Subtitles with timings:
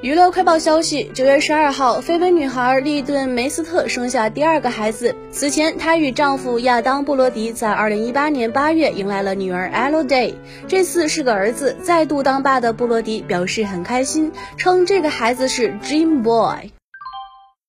[0.00, 5.16] 娱乐快报消息：九月十二号，绯闻女孩利顿梅斯特生下第二个孩子。
[5.32, 10.34] 此前，她与丈夫亚当布罗迪在二零一八年八月迎来了女儿 Elo Day，
[10.68, 11.74] 这次是个儿子。
[11.82, 16.70] 再度当爸的布罗迪表示很开心，称这个孩子是 Dream Boy。